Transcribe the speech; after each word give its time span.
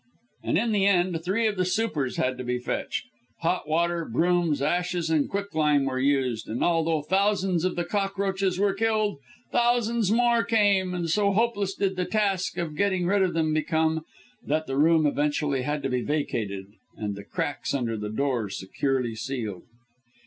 And 0.43 0.57
in 0.57 0.71
the 0.71 0.87
end 0.87 1.23
three 1.23 1.45
of 1.45 1.57
the 1.57 1.63
supers 1.65 2.17
had 2.17 2.35
to 2.39 2.43
be 2.43 2.57
fetched. 2.57 3.05
Hot 3.41 3.69
water, 3.69 4.03
brooms, 4.03 4.59
ashes, 4.59 5.11
and 5.11 5.29
quicklime 5.29 5.85
were 5.85 5.99
used, 5.99 6.49
and 6.49 6.63
although 6.63 7.03
thousands 7.03 7.63
of 7.65 7.75
the 7.75 7.85
cockroaches 7.85 8.57
were 8.57 8.73
killed, 8.73 9.19
thousands 9.51 10.11
more 10.11 10.43
came, 10.43 10.95
and 10.95 11.07
so 11.11 11.31
hopeless 11.33 11.75
did 11.75 11.97
the 11.97 12.05
task 12.05 12.57
of 12.57 12.75
getting 12.75 13.05
rid 13.05 13.21
of 13.21 13.35
them 13.35 13.53
become, 13.53 14.03
that 14.43 14.65
the 14.65 14.75
room 14.79 15.05
eventually 15.05 15.61
had 15.61 15.83
to 15.83 15.89
be 15.89 16.01
vacated, 16.01 16.65
and 16.97 17.13
the 17.15 17.23
cracks 17.23 17.71
under 17.71 17.95
the 17.95 18.09
door 18.09 18.49
securely 18.49 19.13
sealed. 19.13 19.65